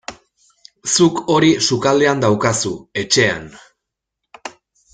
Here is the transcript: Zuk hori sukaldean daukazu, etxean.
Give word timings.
Zuk 0.93 1.19
hori 1.33 1.51
sukaldean 1.67 2.25
daukazu, 2.25 2.73
etxean. 3.03 3.47